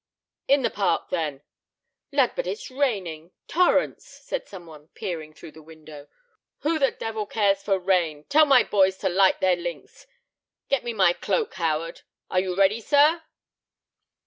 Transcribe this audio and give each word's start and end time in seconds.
"In 0.47 0.63
the 0.63 0.71
park, 0.71 1.11
then." 1.11 1.43
"Lud! 2.11 2.31
but 2.35 2.47
it's 2.47 2.71
raining—torrents," 2.71 4.03
said 4.23 4.47
some 4.47 4.65
one, 4.65 4.87
peering 4.95 5.31
through 5.31 5.51
the 5.51 5.61
window. 5.61 5.99
"Rain! 5.99 6.07
Who 6.73 6.79
the 6.79 6.89
devil 6.89 7.27
cares 7.27 7.61
for 7.61 7.77
rain? 7.77 8.23
Tell 8.23 8.47
my 8.47 8.63
boys 8.63 8.97
to 8.97 9.09
light 9.09 9.41
their 9.41 9.55
links. 9.55 10.07
Get 10.69 10.83
me 10.83 10.91
my 10.91 11.13
cloak, 11.13 11.53
Howard. 11.53 12.01
Are 12.31 12.39
you 12.39 12.55
ready, 12.57 12.81
sir?" 12.81 13.21